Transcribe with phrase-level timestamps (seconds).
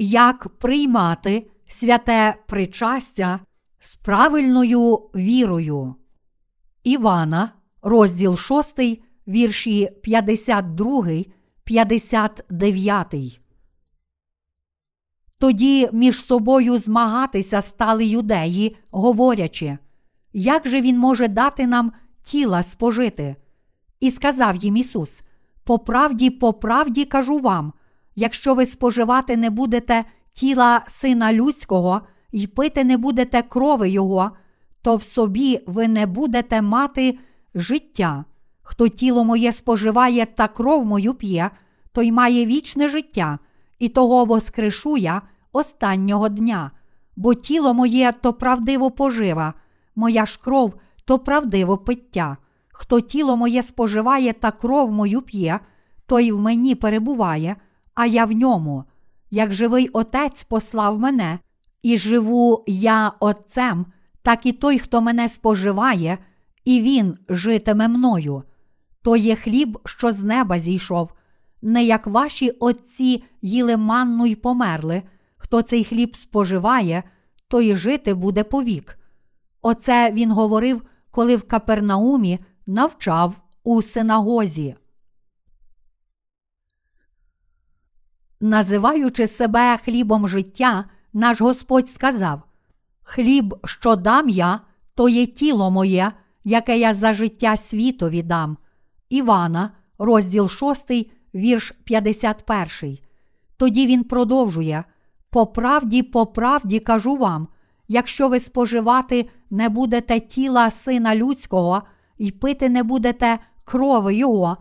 [0.00, 3.40] як приймати святе причастя
[3.80, 5.94] з правильною вірою.
[6.84, 7.52] Івана,
[7.82, 8.80] розділ 6,
[9.28, 11.24] вірші 52,
[11.64, 13.40] 59.
[15.38, 19.78] Тоді між собою змагатися стали юдеї, говорячи,
[20.32, 21.92] як же він може дати нам
[22.22, 23.36] тіла спожити?
[24.00, 25.22] І сказав їм Ісус:
[25.64, 27.72] По правді, по правді кажу вам,
[28.20, 32.00] якщо ви споживати не будете тіла Сина Людського
[32.32, 34.30] і пити не будете крови Його,
[34.82, 37.18] то в собі ви не будете мати
[37.54, 38.24] життя.
[38.62, 41.50] Хто тіло моє споживає та кров мою п'є,
[41.92, 43.38] той має вічне життя,
[43.78, 46.70] і того воскрешу я останнього дня,
[47.16, 49.54] бо тіло моє то правдиво пожива,
[49.96, 52.36] моя ж кров то правдиво пиття.
[52.68, 55.60] Хто тіло моє споживає та кров мою п'є,
[56.06, 57.56] той в мені перебуває,
[58.00, 58.84] а я в ньому.
[59.30, 61.38] Як живий Отець послав мене,
[61.82, 63.86] і живу я Отцем,
[64.22, 66.18] так і той, хто мене споживає,
[66.64, 68.42] і він житиме мною.
[69.02, 71.12] То є хліб, що з неба зійшов,
[71.62, 75.02] не як ваші отці їли манну й померли.
[75.36, 77.02] Хто цей хліб споживає,
[77.48, 78.98] той жити буде повік.
[79.62, 84.74] Оце він говорив, коли в Капернаумі навчав у синагозі.
[88.40, 92.42] Називаючи себе хлібом життя, наш Господь сказав:
[93.02, 94.60] Хліб, що дам я,
[94.94, 96.12] то є тіло моє,
[96.44, 98.56] яке я за життя світові дам.
[99.08, 100.90] Івана, розділ 6,
[101.34, 102.98] вірш 51.
[103.56, 104.84] Тоді він продовжує:
[105.30, 107.48] По правді, по правді кажу вам,
[107.88, 111.82] якщо ви споживати не будете тіла сина людського
[112.18, 114.56] і пити не будете крови Його,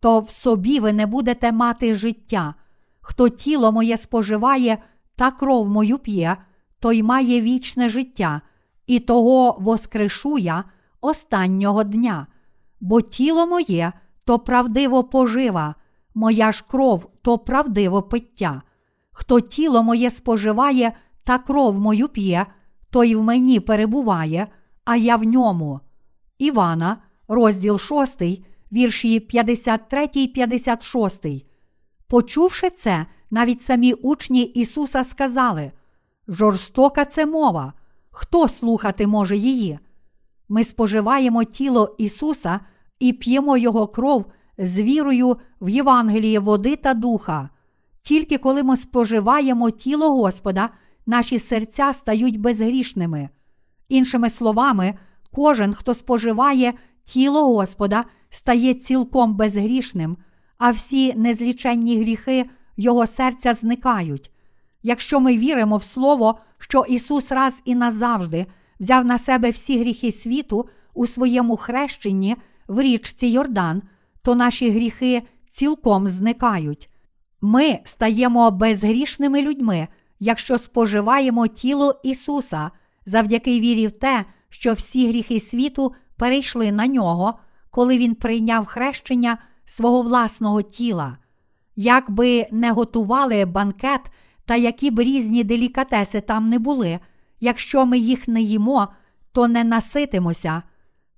[0.00, 2.54] то в собі ви не будете мати життя.
[3.02, 4.78] Хто тіло моє споживає
[5.16, 6.36] та кров мою п'є,
[6.80, 8.40] той має вічне життя,
[8.86, 10.64] і того воскрешу я
[11.00, 12.26] останнього дня.
[12.80, 13.92] Бо тіло моє
[14.24, 15.74] то правдиво пожива,
[16.14, 18.62] моя ж кров то правдиво пиття.
[19.12, 20.92] Хто тіло моє споживає
[21.24, 22.46] та кров мою п'є,
[22.90, 24.46] той в мені перебуває,
[24.84, 25.80] а я в ньому.
[26.38, 26.96] Івана,
[27.28, 28.22] розділ 6,
[28.72, 31.51] вірші 53, 56.
[32.12, 35.72] Почувши це, навіть самі учні Ісуса сказали:
[36.28, 37.72] жорстока це мова,
[38.10, 39.78] хто слухати може її?
[40.48, 42.60] Ми споживаємо тіло Ісуса
[42.98, 44.26] і п'ємо Його кров
[44.58, 47.48] з вірою в Євангеліє води та духа.
[48.02, 50.70] Тільки коли ми споживаємо тіло Господа,
[51.06, 53.28] наші серця стають безгрішними.
[53.88, 54.94] Іншими словами,
[55.34, 56.72] кожен, хто споживає
[57.04, 60.16] тіло Господа, стає цілком безгрішним,
[60.62, 64.30] а всі незліченні гріхи Його серця зникають.
[64.82, 68.46] Якщо ми віримо в Слово, що Ісус раз і назавжди
[68.80, 72.36] взяв на себе всі гріхи світу у своєму хрещенні
[72.68, 73.82] в річці Йордан,
[74.22, 76.90] то наші гріхи цілком зникають.
[77.40, 79.88] Ми стаємо безгрішними людьми,
[80.20, 82.70] якщо споживаємо тіло Ісуса
[83.06, 87.38] завдяки вірі в те, що всі гріхи світу перейшли на нього,
[87.70, 91.18] коли Він прийняв хрещення свого власного тіла.
[91.76, 94.00] Як би не готували банкет
[94.44, 96.98] та які б різні делікатеси там не були,
[97.40, 98.88] якщо ми їх не їмо,
[99.32, 100.62] то не наситимося.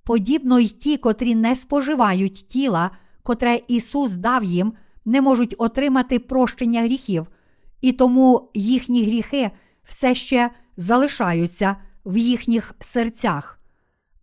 [0.03, 2.91] Подібно й ті, котрі не споживають тіла,
[3.23, 4.73] котре Ісус дав їм,
[5.05, 7.27] не можуть отримати прощення гріхів,
[7.81, 9.51] і тому їхні гріхи
[9.83, 13.59] все ще залишаються в їхніх серцях.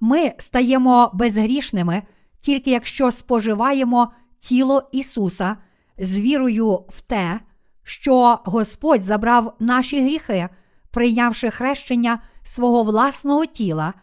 [0.00, 2.02] Ми стаємо безгрішними,
[2.42, 5.56] тільки якщо споживаємо тіло Ісуса
[5.98, 7.40] з вірою в те,
[7.82, 10.48] що Господь забрав наші гріхи,
[10.90, 13.94] прийнявши хрещення свого власного тіла,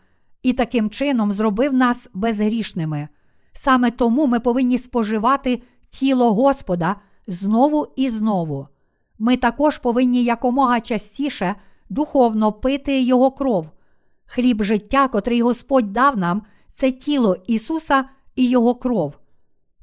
[0.44, 3.08] і таким чином зробив нас безгрішними.
[3.54, 6.96] Саме тому ми повинні споживати тіло Господа
[7.28, 8.68] знову і знову.
[9.20, 11.56] Ми також повинні якомога частіше
[11.90, 13.70] духовно пити Його кров.
[14.26, 16.42] Хліб життя, котрий Господь дав нам,
[16.72, 18.06] це тіло Ісуса
[18.40, 19.20] і Його кров.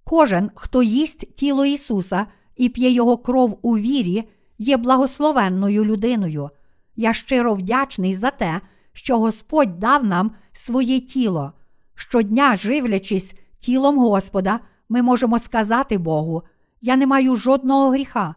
[0.04, 2.26] Кожен, хто їсть тіло Ісуса
[2.56, 6.50] і п'є Його кров у вірі, є благословенною людиною.
[6.96, 8.60] Я щиро вдячний за те,
[8.92, 11.52] що Господь дав нам своє тіло.
[11.94, 16.42] Щодня, живлячись тілом Господа, ми можемо сказати Богу:
[16.80, 18.34] Я не маю жодного гріха.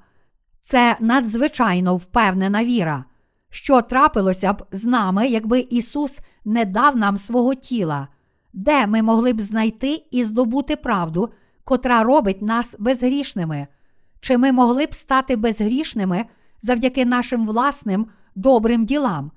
[0.61, 3.05] Це надзвичайно впевнена віра.
[3.49, 8.07] Що трапилося б з нами, якби Ісус не дав нам свого тіла,
[8.53, 11.29] де ми могли б знайти і здобути правду,
[11.63, 13.67] котра робить нас безгрішними?
[14.19, 16.25] Чи ми могли б стати безгрішними,
[16.61, 19.31] завдяки нашим власним добрим ділам?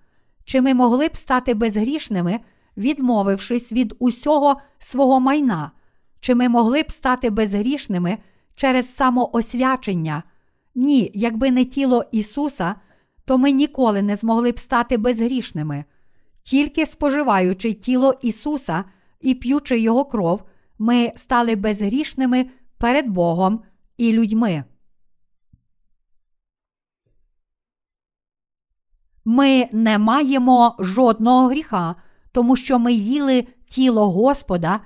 [0.44, 2.40] Чи ми могли б стати безгрішними,
[2.76, 5.70] відмовившись від усього свого майна?
[6.20, 8.18] Чи ми могли б стати безгрішними
[8.54, 10.22] через самоосвячення?
[10.74, 12.74] Ні, якби не тіло Ісуса,
[13.24, 15.84] то ми ніколи не змогли б стати безгрішними.
[16.42, 18.84] Тільки споживаючи тіло Ісуса
[19.22, 20.42] і п'ючи Його кров,
[20.78, 23.62] ми стали безгрішними перед Богом
[23.96, 24.64] і людьми.
[29.24, 31.94] Ми не маємо жодного гріха,
[32.32, 34.80] тому що ми їли тіло Господа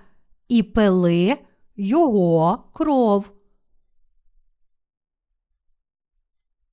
[0.49, 1.39] і пили
[1.77, 3.33] Його кров.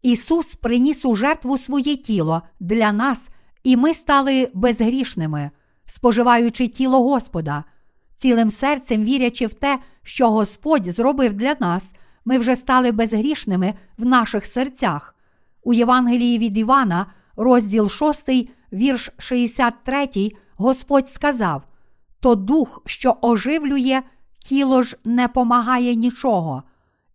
[0.01, 3.29] Ісус приніс у жертву своє тіло для нас,
[3.63, 5.51] і ми стали безгрішними,
[5.85, 7.63] споживаючи тіло Господа,
[8.11, 11.95] цілим серцем вірячи в те, що Господь зробив для нас,
[12.25, 15.15] ми вже стали безгрішними в наших серцях.
[15.63, 18.29] У Євангелії від Івана, розділ 6,
[18.73, 21.63] вірш 63, Господь сказав:
[22.19, 24.01] То дух, що оживлює,
[24.39, 26.63] тіло ж не помагає нічого.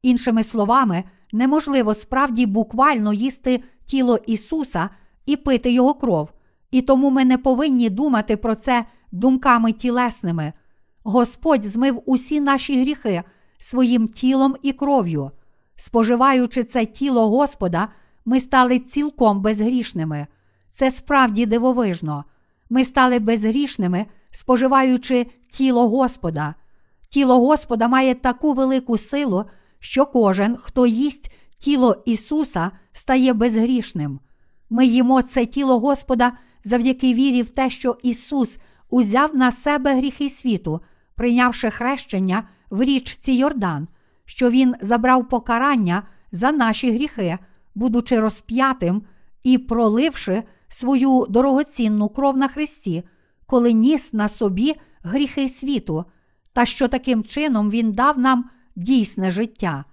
[0.03, 4.91] Іншими словами, неможливо справді буквально їсти тіло Ісуса
[5.26, 6.31] і пити Його кров,
[6.70, 10.53] і тому ми не повинні думати про це думками тілесними.
[11.03, 13.23] Господь змив усі наші гріхи
[13.59, 15.31] своїм тілом і кров'ю.
[15.76, 17.88] Споживаючи це тіло Господа,
[18.25, 20.26] ми стали цілком безгрішними.
[20.70, 22.25] Це справді дивовижно.
[22.71, 26.55] Ми стали безгрішними, споживаючи тіло Господа.
[27.09, 29.44] Тіло Господа має таку велику силу,
[29.79, 34.21] що кожен, хто їсть тіло Ісуса, стає безгрішним.
[34.71, 36.32] Ми їмо це тіло Господа
[36.69, 38.59] завдяки вірі в те, що Ісус
[38.91, 40.81] узяв на себе гріхи світу,
[41.15, 43.88] прийнявши хрещення в річці Йордан,
[44.25, 47.38] що Він забрав покарання за наші гріхи,
[47.75, 49.03] будучи розп'ятим
[49.43, 53.03] і проливши свою дорогоцінну кров на Христі,
[53.47, 56.05] коли ніс на собі гріхи світу,
[56.53, 59.85] та що таким чином Він дав нам дійсне життя.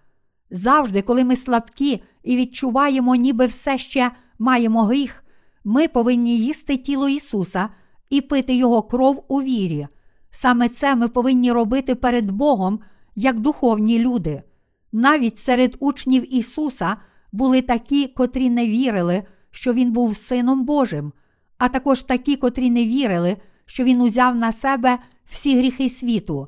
[0.52, 5.25] Завжди, коли ми слабкі і відчуваємо, ніби все ще маємо гріх,
[5.66, 7.70] ми повинні їсти тіло Ісуса
[8.10, 9.88] і пити Його кров у вірі.
[10.32, 12.80] Саме це ми повинні робити перед Богом
[13.16, 14.44] як духовні люди.
[14.92, 16.98] Навіть серед учнів Ісуса
[17.32, 21.14] були такі, котрі не вірили, що Він був Сином Божим,
[21.58, 26.48] а також такі, котрі не вірили, що Він узяв на себе всі гріхи світу.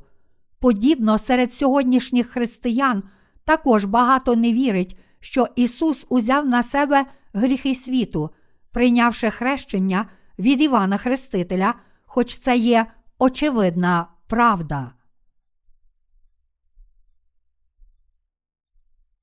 [0.59, 3.03] Подібно серед сьогоднішніх християн
[3.45, 8.29] також багато не вірить, що Ісус узяв на себе гріхи світу,
[8.71, 10.09] прийнявши хрещення
[10.39, 11.73] від Івана Хрестителя,
[12.05, 12.85] хоч це є
[13.19, 14.91] очевидна правда.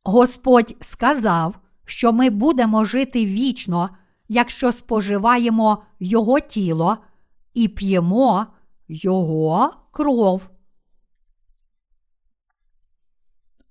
[0.04, 3.90] Господь сказав, що ми будемо жити вічно,
[4.28, 6.98] якщо споживаємо Його тіло
[7.54, 8.46] і п'ємо
[8.88, 10.50] Його кров.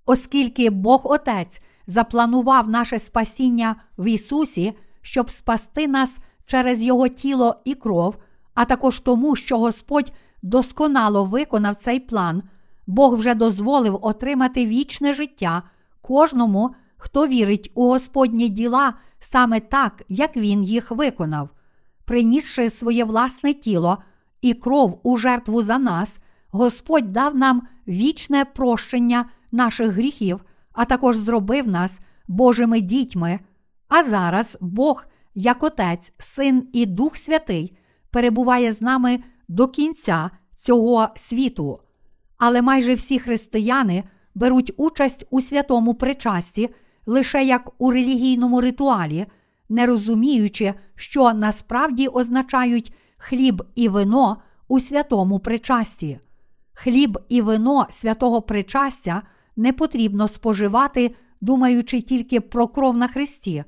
[0.05, 7.73] Оскільки Бог Отець запланував наше спасіння в Ісусі, щоб спасти нас через Його тіло і
[7.73, 8.17] кров,
[8.53, 12.43] а також тому, що Господь досконало виконав цей план,
[12.87, 15.63] Бог вже дозволив отримати вічне життя
[16.01, 21.49] кожному, хто вірить у Господні діла саме так, як Він їх виконав,
[22.05, 23.97] принісши своє власне тіло
[24.41, 26.19] і кров у жертву за нас,
[26.51, 30.39] Господь дав нам вічне прощення наших гріхів,
[30.73, 33.39] а також зробив нас Божими дітьми.
[33.95, 37.77] А зараз Бог, як Отець, Син і Дух Святий,
[38.11, 41.79] перебуває з нами до кінця цього світу.
[42.37, 44.03] Але майже всі християни
[44.35, 46.69] беруть участь у святому причасті
[47.05, 49.25] лише як у релігійному ритуалі,
[49.69, 56.19] не розуміючи, що насправді означають хліб і вино у святому причасті.
[56.73, 59.21] Хліб і вино святого причастя
[59.55, 63.63] не потрібно споживати, думаючи тільки про кров на Христі.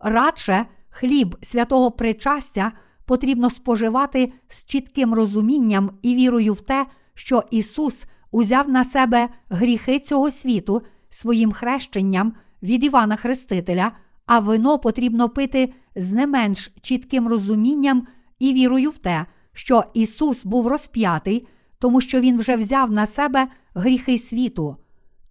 [0.00, 2.72] Радше хліб святого причастя
[3.04, 9.98] потрібно споживати з чітким розумінням і вірою в те, що Ісус узяв на себе гріхи
[9.98, 13.92] цього світу своїм хрещенням від Івана Хрестителя,
[14.26, 18.06] а вино потрібно пити з не менш чітким розумінням
[18.38, 21.46] і вірою в те, що Ісус був розп'ятий,
[21.78, 24.76] тому що Він вже взяв на себе гріхи світу.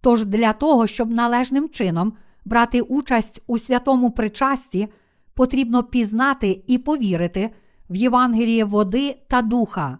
[0.00, 2.12] Тож для того, щоб належним чином
[2.44, 4.88] брати участь у святому причасті,
[5.34, 7.50] потрібно пізнати і повірити
[7.90, 9.98] в Євангеліє води та духа.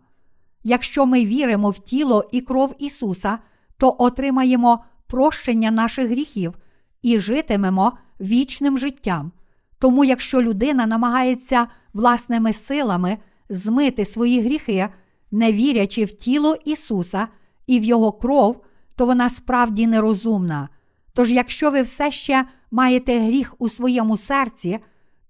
[0.62, 3.38] Якщо ми віримо в тіло і кров Ісуса,
[3.76, 6.54] то отримаємо прощення наших гріхів
[7.02, 9.32] і житимемо вічним життям.
[9.78, 13.18] Тому, якщо людина намагається власними силами
[13.48, 14.88] змити свої гріхи,
[15.30, 17.28] не вірячи в тіло Ісуса
[17.66, 18.64] і в Його кров,
[18.96, 20.68] то вона справді нерозумна.
[21.14, 24.78] Тож, якщо ви все ще маєте гріх у своєму серці,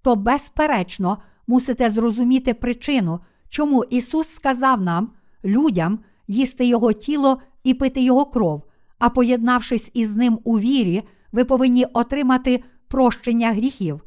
[0.02, 5.12] то безперечно мусите зрозуміти причину, чому Ісус сказав нам,
[5.44, 8.64] людям, їсти Його тіло і пити Його кров,
[8.98, 14.00] а поєднавшись із ним у вірі, ви повинні отримати прощення гріхів.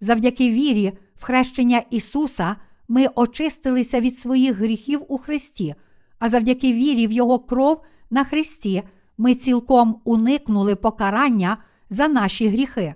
[0.00, 2.56] Завдяки вірі, в хрещення Ісуса,
[2.88, 5.74] ми очистилися від своїх гріхів у Христі,
[6.18, 8.82] а завдяки вірі в Його кров на Христі
[9.18, 11.56] ми цілком уникнули покарання
[11.90, 12.94] за наші гріхи.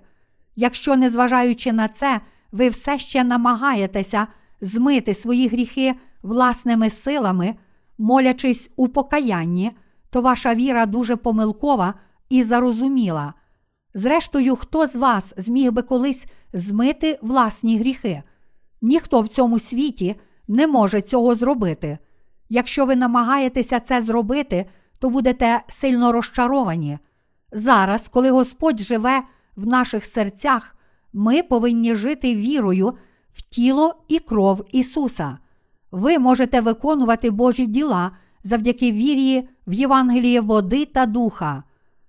[0.55, 4.27] Якщо, незважаючи на це, ви все ще намагаєтеся
[4.61, 7.55] змити свої гріхи власними силами,
[7.97, 9.71] молячись у покаянні,
[10.09, 11.93] то ваша віра дуже помилкова
[12.29, 13.33] і зарозуміла.
[13.93, 18.23] Зрештою, хто з вас зміг би колись змити власні гріхи?
[18.81, 20.15] Ніхто в цьому світі
[20.47, 21.97] не може цього зробити.
[22.49, 24.65] Якщо ви намагаєтеся це зробити,
[25.03, 26.99] то будете сильно розчаровані.
[27.51, 29.23] Зараз, коли Господь живе
[29.55, 30.75] в наших серцях,
[31.13, 32.93] ми повинні жити вірою
[33.33, 35.37] в тіло і кров Ісуса.
[35.91, 38.11] Ви можете виконувати Божі діла
[38.43, 41.63] завдяки вірі в Євангеліє води та духа.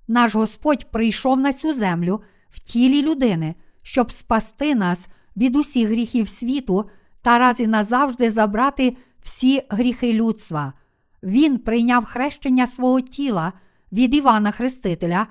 [0.09, 6.29] Наш Господь прийшов на цю землю в тілі людини, щоб спасти нас від усіх гріхів
[6.29, 6.91] світу
[7.23, 10.73] та раз і назавжди забрати всі гріхи людства.
[11.25, 13.52] Він прийняв хрещення свого тіла
[13.93, 15.26] від Івана Хрестителя,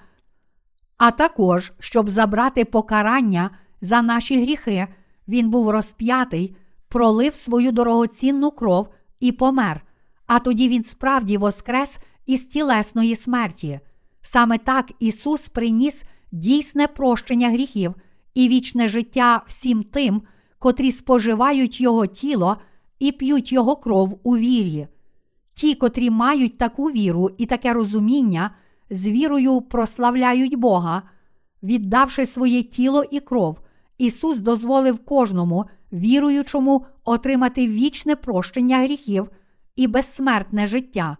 [0.97, 3.49] а також, щоб забрати покарання
[3.81, 4.87] за наші гріхи,
[5.27, 6.55] він був розп'ятий,
[6.87, 8.87] пролив свою дорогоцінну кров
[9.19, 9.81] і помер.
[10.27, 13.79] А тоді він справді воскрес із тілесної смерті.
[14.21, 17.95] Саме так Ісус приніс дійсне прощення гріхів
[18.33, 20.21] і вічне життя всім тим,
[20.59, 22.57] котрі споживають Його тіло
[22.99, 24.87] і п'ють Його кров у вірі.
[25.53, 28.51] Ті, котрі мають таку віру і таке розуміння,
[28.89, 31.01] з вірою прославляють Бога,
[31.63, 33.59] віддавши своє тіло і кров,
[33.97, 39.29] Ісус дозволив кожному віруючому отримати вічне прощення гріхів
[39.75, 41.17] і безсмертне життя.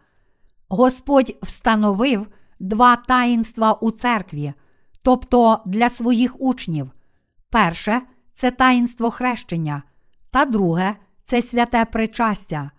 [0.70, 2.28] Господь встановив
[2.60, 4.54] два таїнства у церкві,
[5.02, 6.92] тобто для своїх учнів.
[7.50, 8.02] Перше
[8.34, 9.84] це таїнство хрещення,
[10.32, 12.72] та друге це святе причастя.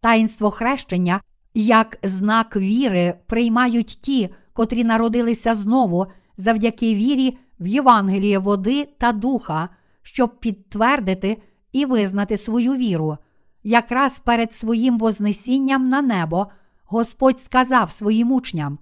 [0.00, 1.20] Таїнство хрещення
[1.54, 9.68] як знак віри приймають ті, котрі народилися знову завдяки вірі в Євангеліє води та духа,
[10.02, 11.42] щоб підтвердити
[11.72, 13.16] і визнати свою віру.
[13.62, 16.46] Якраз перед своїм вознесінням на небо
[16.84, 18.78] Господь сказав своїм учням: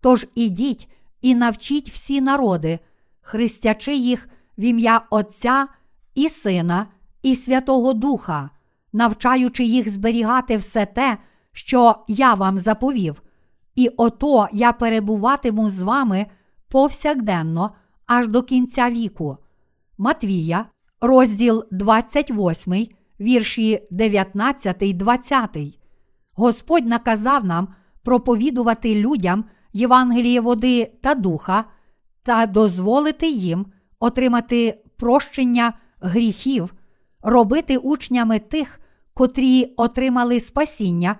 [0.00, 0.88] Тож ідіть
[1.20, 2.78] і навчіть всі народи,
[3.20, 5.68] хрестячи їх в ім'я Отця
[6.14, 6.86] і Сина,
[7.22, 8.50] і Святого Духа,
[8.92, 11.18] навчаючи їх зберігати все те,
[11.52, 13.22] що я вам заповів,
[13.74, 16.26] і ото я перебуватиму з вами
[16.68, 17.70] повсякденно
[18.06, 19.36] аж до кінця віку.
[19.98, 20.66] Матвія,
[21.00, 22.88] розділ 28,
[23.20, 25.58] вірші 19, 20.
[26.34, 27.68] Господь наказав нам
[28.02, 31.64] проповідувати людям Євангеліє води та духа
[32.22, 33.66] та дозволити їм
[34.00, 36.74] отримати прощення гріхів,
[37.22, 38.80] робити учнями тих,
[39.14, 41.16] котрі отримали спасіння,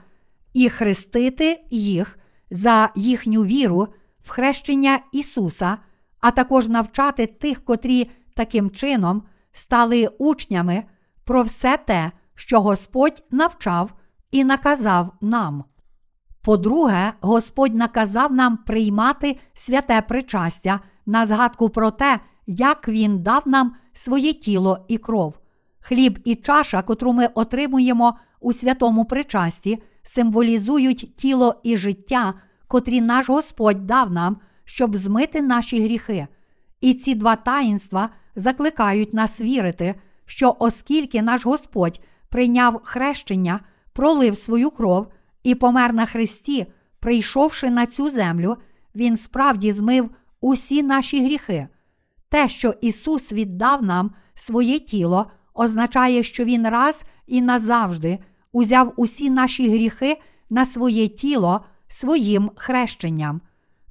[0.54, 2.18] і хрестити їх
[2.50, 3.88] за їхню віру
[4.24, 5.78] в хрещення Ісуса,
[6.20, 10.84] а також навчати тих, котрі таким чином стали учнями
[11.24, 13.94] про все те, що Господь навчав
[14.30, 15.64] і наказав нам.
[16.42, 23.74] По-друге, Господь наказав нам приймати святе причастя на згадку про те, як Він дав нам
[23.92, 25.38] своє тіло і кров.
[25.88, 32.34] Хліб і чаша, котру ми отримуємо у святому причасті, символізують тіло і життя,
[32.66, 36.26] котрі наш Господь дав нам, щоб змити наші гріхи.
[36.80, 39.94] І ці два таїнства закликають нас вірити,
[40.26, 43.60] що оскільки наш Господь прийняв хрещення,
[43.92, 45.06] пролив свою кров
[45.42, 46.66] і помер на Христі,
[47.00, 48.56] прийшовши на цю землю,
[48.94, 51.68] Він справді змив усі наші гріхи.
[52.28, 58.18] Те, що Ісус віддав нам своє тіло, означає, що Він раз і назавжди
[58.52, 63.40] узяв усі наші гріхи на своє тіло своїм хрещенням.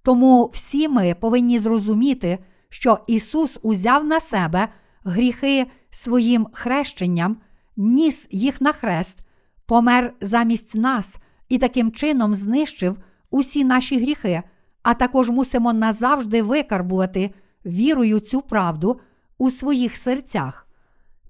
[0.04, 2.38] Тому всі ми повинні зрозуміти,
[2.70, 4.68] що Ісус узяв на себе
[5.04, 7.38] гріхи своїм хрещенням,
[7.78, 9.20] ніс їх на хрест,
[9.66, 11.18] помер замість нас
[11.50, 12.98] і таким чином знищив
[13.30, 14.44] усі наші гріхи,
[14.84, 17.34] а також мусимо назавжди викарбувати
[17.66, 19.00] вірою цю правду
[19.38, 20.67] у своїх серцях.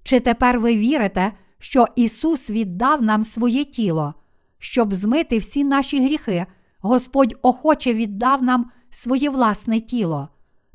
[0.08, 4.14] Чи тепер ви вірите, що Ісус віддав нам своє тіло,
[4.58, 6.46] щоб змити всі наші гріхи,
[6.80, 10.28] Господь охоче віддав нам своє власне тіло.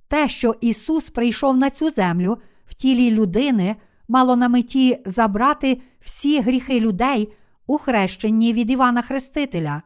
[0.07, 3.75] Те, що Ісус прийшов на цю землю в тілі людини,
[4.07, 7.33] мало на меті забрати всі гріхи людей
[7.67, 9.81] у хрещенні від Івана Хрестителя.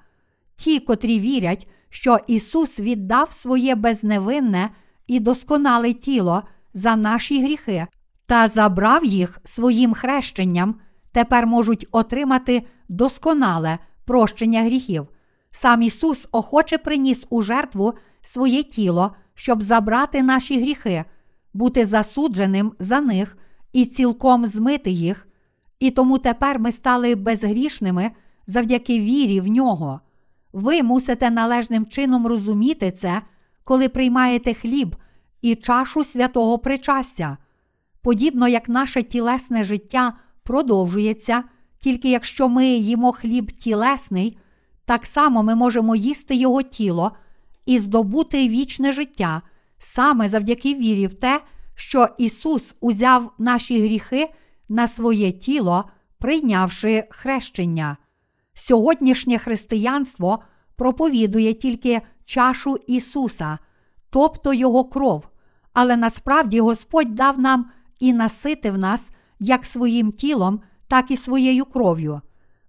[0.55, 4.69] Ті, котрі вірять, що Ісус віддав своє безневинне
[5.07, 7.87] і досконале тіло за наші гріхи
[8.27, 10.75] та забрав їх своїм хрещенням,
[11.12, 15.07] тепер можуть отримати досконале прощення гріхів.
[15.51, 21.05] Сам Ісус охоче приніс у жертву своє тіло, щоб забрати наші гріхи,
[21.53, 23.38] бути засудженим за них
[23.74, 25.27] і цілком змити їх.
[25.79, 28.12] І тому тепер ми стали безгрішними
[28.48, 30.00] завдяки вірі в нього.
[30.53, 33.22] Ви мусите належним чином розуміти це,
[33.63, 34.96] коли приймаєте хліб
[35.41, 37.38] і чашу святого причастя.
[38.07, 41.43] Подібно як наше тілесне життя продовжується,
[41.79, 44.37] тільки якщо ми їмо хліб тілесний,
[44.85, 47.11] так само ми можемо їсти його тіло
[47.65, 49.41] і здобути вічне життя
[49.77, 51.41] саме завдяки вірі в те,
[51.75, 54.29] що Ісус узяв наші гріхи
[54.69, 57.97] на своє тіло, прийнявши хрещення.
[58.53, 60.39] Сьогоднішнє християнство
[60.75, 63.57] проповідує тільки чашу Ісуса,
[64.09, 65.27] тобто Його кров,
[65.73, 67.65] але насправді Господь дав нам
[67.99, 72.21] і наситив нас як своїм тілом, так і своєю кров'ю.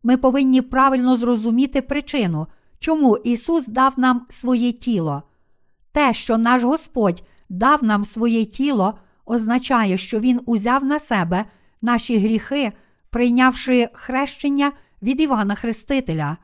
[0.02, 2.46] Ми повинні правильно зрозуміти причину,
[2.78, 5.22] чому Ісус дав нам своє тіло.
[5.92, 11.44] Те, що наш Господь дав нам своє тіло, означає, що Він узяв на себе
[11.82, 12.72] наші гріхи,
[13.10, 16.36] прийнявши хрещення від Івана Хрестителя.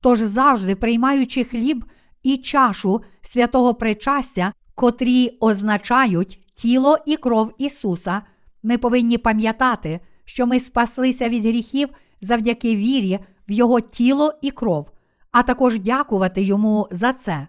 [0.00, 1.84] Тож завжди приймаючи хліб
[2.22, 8.22] і чашу святого причастя, котрі означають тіло і кров Ісуса,
[8.62, 11.88] ми повинні пам'ятати, що ми спаслися від гріхів
[12.20, 14.90] завдяки вірі в Його тіло і кров,
[15.30, 17.46] а також дякувати Йому за це,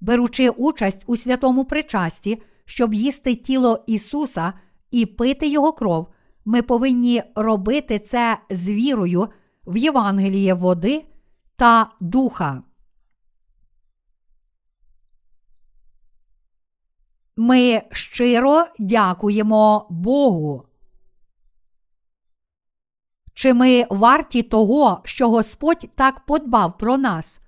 [0.00, 4.52] беручи участь у святому причасті, щоб їсти тіло Ісуса
[4.90, 6.08] і пити Його кров,
[6.44, 9.28] ми повинні робити це з вірою
[9.66, 11.04] в Євангеліє води
[11.56, 12.62] та духа.
[17.36, 20.64] Ми щиро дякуємо Богу.
[23.34, 27.40] Чи ми варті того, що Господь так подбав про нас?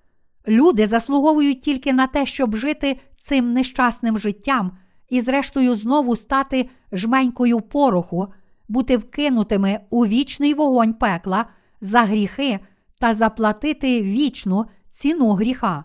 [0.49, 7.61] Люди заслуговують тільки на те, щоб жити цим нещасним життям і, зрештою, знову стати жменькою
[7.61, 8.29] пороху,
[8.69, 11.47] бути вкинутими у вічний вогонь пекла
[11.81, 12.61] за гріхи
[12.99, 15.85] та заплатити вічну ціну гріха.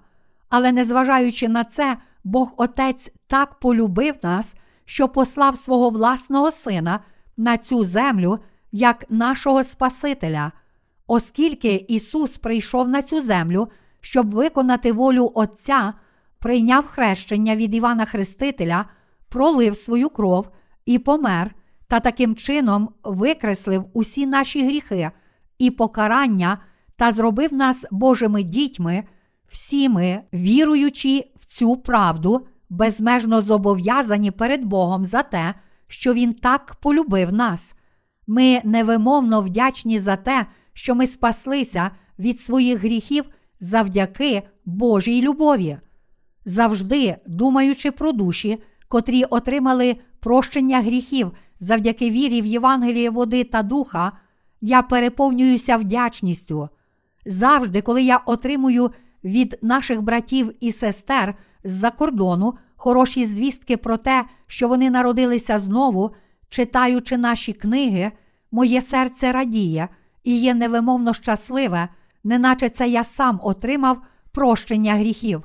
[0.50, 1.98] Але незважаючи на це,
[2.30, 7.00] Бог Отець так полюбив нас, що послав свого власного Сина
[7.38, 8.40] на цю землю
[8.72, 10.52] як нашого Спасителя,
[11.08, 13.68] оскільки Ісус прийшов на цю землю,
[14.02, 15.94] щоб виконати волю Отця,
[16.40, 18.86] прийняв хрещення від Івана Хрестителя,
[19.30, 20.50] пролив свою кров
[20.86, 21.56] і помер,
[21.88, 25.12] та таким чином викреслив усі наші гріхи
[25.60, 26.58] і покарання
[26.96, 29.04] та зробив нас Божими дітьми,
[29.48, 35.54] всі ми, віруючи в цю правду, безмежно зобов'язані перед Богом за те,
[35.88, 37.76] що Він так полюбив нас.
[38.28, 43.26] Ми невимовно вдячні за те, що ми спаслися від своїх гріхів
[43.60, 45.78] завдяки Божій любові.
[46.46, 54.12] Завжди, думаючи про душі, котрі отримали прощення гріхів завдяки вірі в Євангеліє води та духа,
[54.62, 56.70] я переповнююся вдячністю.
[57.26, 58.92] Завжди, коли я отримую
[59.24, 66.12] від наших братів і сестер з-за кордону хороші звістки про те, що вони народилися знову,
[66.50, 68.12] читаючи наші книги,
[68.52, 69.90] моє серце радіє
[70.24, 71.90] і є невимовно щасливе,
[72.24, 74.02] неначе це я сам отримав
[74.32, 75.44] прощення гріхів.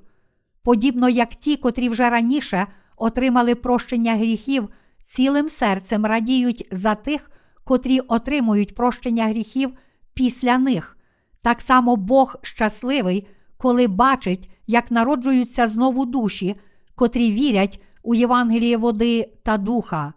[0.62, 4.68] Подібно як ті, котрі вже раніше отримали прощення гріхів,
[5.02, 7.30] цілим серцем радіють за тих,
[7.64, 9.72] котрі отримують прощення гріхів
[10.14, 10.98] після них.
[11.42, 13.26] Так само Бог щасливий,
[13.64, 16.57] коли бачить, як народжуються знову душі,
[16.94, 20.12] котрі вірять у Євангеліє води та духа.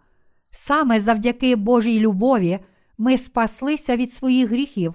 [0.50, 2.58] Саме завдяки Божій любові
[2.98, 4.94] ми спаслися від своїх гріхів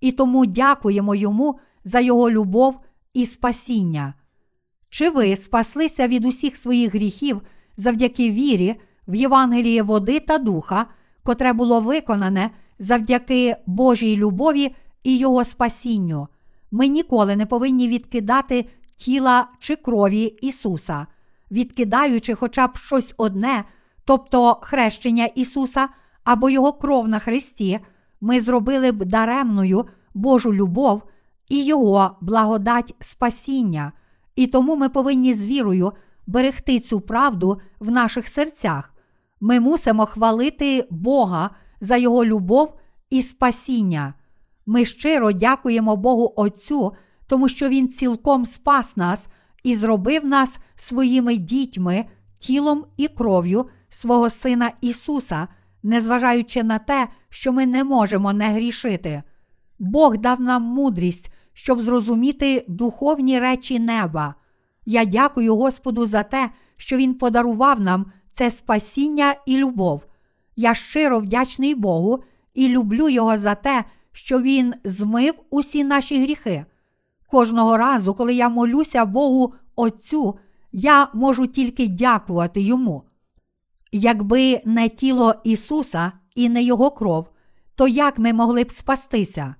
[0.00, 2.80] і тому дякуємо Йому за Його любов
[3.14, 4.14] і спасіння.
[4.90, 7.42] Чи ви спаслися від усіх своїх гріхів
[7.76, 8.74] завдяки вірі
[9.08, 10.86] в Євангеліє води та духа,
[11.22, 16.28] котре було виконане завдяки Божій любові і Його спасінню?
[16.76, 18.64] Ми ніколи не повинні відкидати
[18.96, 21.06] тіла чи крові Ісуса,
[21.50, 23.64] відкидаючи хоча б щось одне,
[24.04, 25.88] тобто хрещення Ісуса
[26.24, 27.80] або Його кров на Христі,
[28.20, 29.84] ми зробили б даремною
[30.14, 31.02] Божу любов
[31.48, 33.92] і Його благодать спасіння,
[34.36, 35.92] і тому ми повинні з вірою
[36.26, 38.94] берегти цю правду в наших серцях.
[39.40, 42.74] Ми мусимо хвалити Бога за Його любов
[43.10, 44.14] і спасіння.
[44.66, 46.92] Ми щиро дякуємо Богу Отцю,
[47.26, 49.28] тому що Він цілком спас нас
[49.62, 52.04] і зробив нас своїми дітьми,
[52.38, 55.48] тілом і кров'ю свого Сина Ісуса,
[55.82, 59.22] незважаючи на те, що ми не можемо не грішити.
[59.78, 64.34] Бог дав нам мудрість, щоб зрозуміти духовні речі неба.
[64.86, 70.06] Я дякую Господу за те, що Він подарував нам це спасіння і любов.
[70.56, 72.24] Я щиро вдячний Богу
[72.54, 76.64] і люблю Його за те, що Він змив усі наші гріхи.
[77.30, 80.38] Кожного разу, коли я молюся Богу Отцю,
[80.72, 83.02] я можу тільки дякувати Йому.
[83.92, 87.28] Якби не тіло Ісуса і не Його кров,
[87.74, 89.54] то як ми могли б спастися?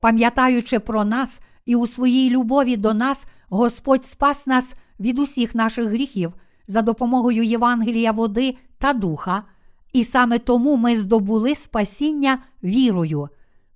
[0.00, 5.86] Пам'ятаючи про нас і у своїй любові до нас, Господь спас нас від усіх наших
[5.86, 6.32] гріхів
[6.68, 9.42] за допомогою Євангелія води та духа,
[9.92, 13.28] і саме тому ми здобули спасіння вірою.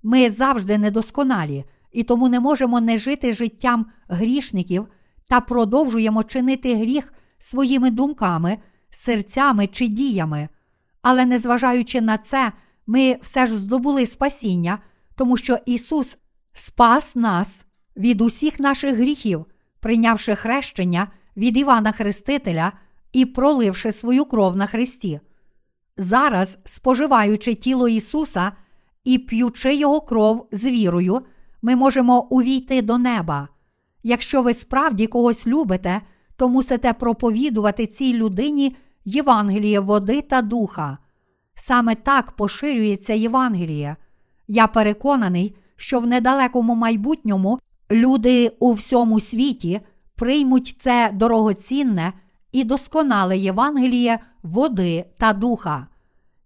[0.03, 4.87] Ми завжди недосконалі, і тому не можемо не жити життям грішників
[5.27, 8.57] та продовжуємо чинити гріх своїми думками,
[8.89, 10.49] серцями чи діями.
[11.01, 12.51] Але незважаючи на це,
[12.87, 14.79] ми все ж здобули спасіння,
[15.15, 16.17] тому що Ісус
[16.53, 17.65] спас нас
[17.97, 19.45] від усіх наших гріхів,
[19.79, 22.71] прийнявши хрещення від Івана Хрестителя
[23.13, 25.19] і проливши свою кров на Христі.
[25.97, 28.51] Зараз, споживаючи тіло Ісуса
[29.03, 31.21] і п'ючи Його кров з вірою,
[31.61, 33.47] ми можемо увійти до неба.
[34.03, 36.01] Якщо ви справді когось любите,
[36.35, 40.97] то мусите проповідувати цій людині Євангеліє води та духа.
[41.55, 43.95] Саме так поширюється Євангеліє.
[44.47, 47.59] Я переконаний, що в недалекому майбутньому
[47.91, 49.81] люди у всьому світі
[50.15, 52.13] приймуть це дорогоцінне
[52.51, 55.87] і досконале Євангеліє води та духа.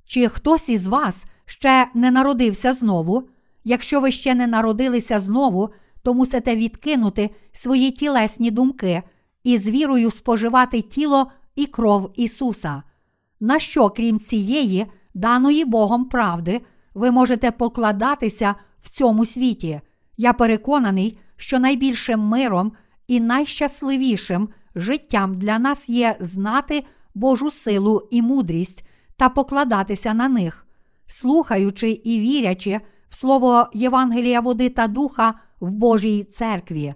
[0.05, 3.29] Чи хтось із вас ще не народився знову?
[3.63, 5.69] Якщо ви ще не народилися знову,
[6.03, 9.03] то мусите відкинути свої тілесні думки
[9.43, 12.84] і з вірою споживати тіло і кров Ісуса.
[13.39, 16.62] На що, крім цієї, даної Богом правди,
[16.93, 19.81] ви можете покладатися в цьому світі?
[20.17, 22.71] Я переконаний, що найбільшим миром
[23.08, 26.84] і найщасливішим життям для нас є знати
[27.15, 28.86] Божу силу і мудрість
[29.17, 30.64] та покладатися на них,
[31.07, 36.93] слухаючи і вірячи в слово Євангелія води та духа в Божій церкві.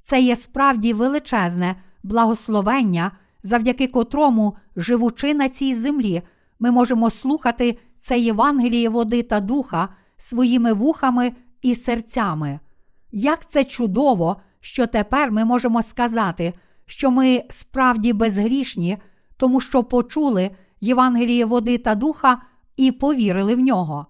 [0.00, 6.22] Це є справді величезне благословення, завдяки котрому, живучи на цій землі,
[6.58, 12.60] ми можемо слухати це Євангеліє води та духа своїми вухами і серцями.
[13.12, 16.54] Як це чудово, що тепер ми можемо сказати,
[16.86, 18.98] що ми справді безгрішні,
[19.36, 22.42] тому що почули Євангеліє води та духа
[22.78, 24.06] і повірили в нього.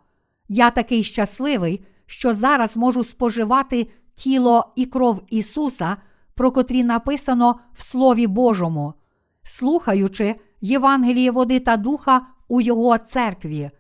[0.48, 5.96] Я такий щасливий, що зараз можу споживати тіло і кров Ісуса,
[6.35, 8.94] про котрі написано в Слові Божому,
[9.42, 13.70] слухаючи Євангеліє води та духа у Його церкві.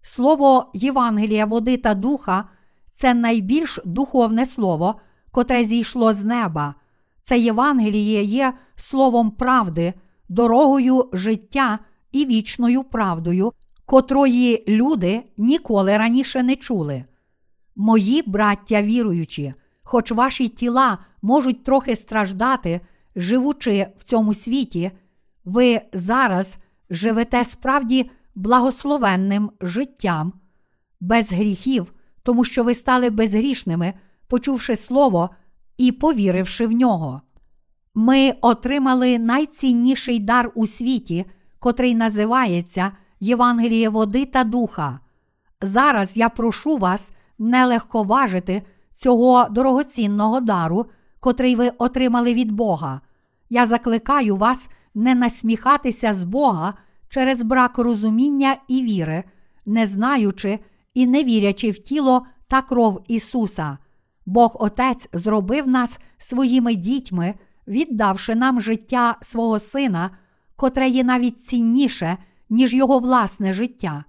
[0.00, 2.48] Слово Євангелія води та духа
[2.92, 6.74] це найбільш духовне слово, котре зійшло з неба.
[7.22, 9.94] Це Євангеліє є словом правди,
[10.28, 11.78] дорогою життя
[12.12, 13.52] і вічною правдою,
[13.88, 17.04] котрої люди ніколи раніше не чули.
[17.76, 22.80] Мої браття віруючі, хоч ваші тіла можуть трохи страждати,
[23.16, 24.90] живучи в цьому світі,
[25.44, 26.58] ви зараз
[26.90, 30.32] живете справді благословенним життям,
[31.00, 33.94] без гріхів, тому що ви стали безгрішними,
[34.26, 35.30] почувши Слово
[35.78, 37.22] і повіривши в нього.
[37.94, 41.24] Ми отримали найцінніший дар у світі,
[41.58, 45.00] котрий називається Євангеліє води та духа.
[45.62, 48.62] Зараз я прошу вас не легковажити
[48.94, 50.86] цього дорогоцінного дару,
[51.20, 53.00] котрий ви отримали від Бога.
[53.50, 56.74] Я закликаю вас не насміхатися з Бога
[57.08, 59.24] через брак розуміння і віри,
[59.66, 60.58] не знаючи
[60.94, 63.78] і не вірячи в тіло та кров Ісуса.
[64.26, 67.34] Бог Отець зробив нас своїми дітьми,
[67.68, 70.10] віддавши нам життя свого Сина,
[70.56, 72.16] котре є навіть цінніше,
[72.50, 74.04] ніж Його власне життя.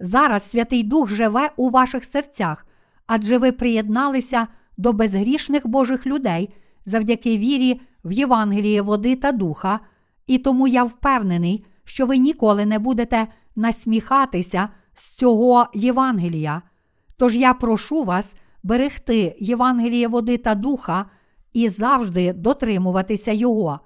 [0.00, 2.66] Зараз Святий Дух живе у ваших серцях,
[3.06, 9.80] адже ви приєдналися до безгрішних Божих людей завдяки вірі в Євангеліє води та духа,
[10.26, 16.62] і тому я впевнений, що ви ніколи не будете насміхатися з цього Євангелія.
[17.16, 21.06] Тож я прошу вас берегти Євангеліє води та духа
[21.52, 23.80] і завжди дотримуватися його.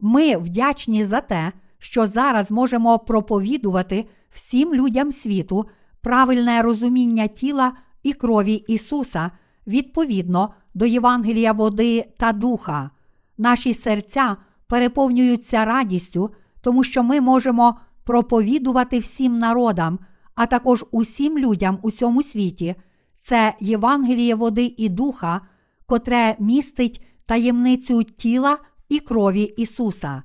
[0.00, 5.64] Ми вдячні за те, що зараз можемо проповідувати всім людям світу
[6.00, 9.30] правильне розуміння тіла і крові Ісуса
[9.66, 12.90] відповідно до Євангелія води та духа.
[13.38, 14.36] Наші серця
[14.66, 19.98] переповнюються радістю, тому що ми можемо проповідувати всім народам,
[20.34, 22.74] а також усім людям у цьому світі.
[23.14, 25.40] Це Євангеліє води і духа,
[25.86, 30.22] котре містить таємницю тіла і крові Ісуса.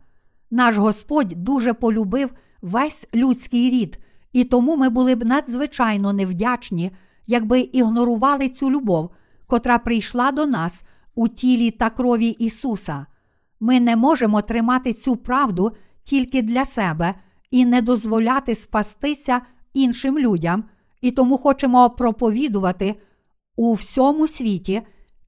[0.53, 2.29] Наш Господь дуже полюбив
[2.61, 3.97] весь людський рід,
[4.33, 6.91] і тому ми були б надзвичайно невдячні,
[7.27, 9.09] якби ігнорували цю любов,
[9.47, 10.83] котра прийшла до нас
[11.15, 13.05] у тілі та крові Ісуса.
[13.59, 15.71] Ми не можемо тримати цю правду
[16.03, 17.15] тільки для себе
[17.51, 19.41] і не дозволяти спастися
[19.73, 20.63] іншим людям,
[21.01, 22.95] і тому хочемо проповідувати
[23.55, 24.81] у всьому світі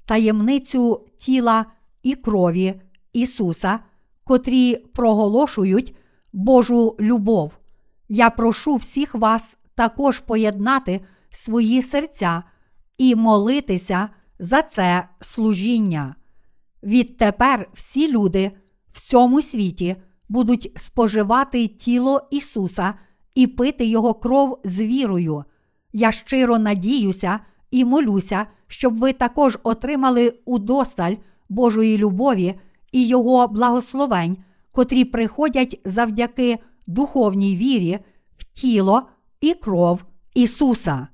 [0.05, 1.65] таємницю тіла
[2.03, 2.81] і крові
[3.13, 3.79] Ісуса,
[4.25, 5.95] котрі проголошують
[6.33, 7.57] Божу любов.
[8.09, 12.43] Я прошу всіх вас також поєднати свої серця
[12.97, 14.09] і молитися
[14.39, 16.15] за це служіння.
[16.83, 18.51] Відтепер всі люди
[18.91, 19.95] в цьому світі
[20.29, 22.93] будуть споживати тіло Ісуса
[23.35, 25.43] і пити Його кров з вірою.
[25.93, 27.39] Я щиро надіюся
[27.71, 31.13] і молюся, щоб ви також отримали удосталь
[31.49, 32.55] Божої любові
[32.95, 34.37] і Його благословень,
[34.71, 37.99] котрі приходять завдяки духовній вірі
[38.37, 39.07] в тіло
[39.41, 40.03] і кров
[40.33, 41.07] Ісуса.